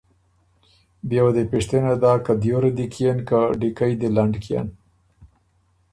بيې 1.07 1.21
وه 1.23 1.31
دی 1.35 1.43
پِشتِنه 1.51 1.93
داک 2.01 2.19
که 2.25 2.33
”دیوره 2.41 2.71
دی 2.77 2.85
کيېن 2.93 3.17
که 3.27 3.39
ډیکئ 3.59 3.93
دی 3.99 4.07
لنډ 4.15 4.33
کيېن“ 4.43 4.67